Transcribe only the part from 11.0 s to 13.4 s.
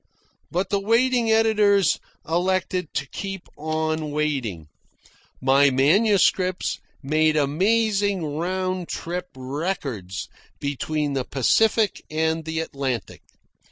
the Pacific and the Atlantic.